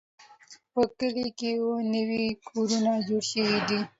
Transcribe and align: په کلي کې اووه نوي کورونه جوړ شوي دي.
په 0.71 0.81
کلي 0.97 1.29
کې 1.39 1.49
اووه 1.57 1.79
نوي 1.93 2.25
کورونه 2.49 2.91
جوړ 3.07 3.21
شوي 3.31 3.59
دي. 3.69 3.79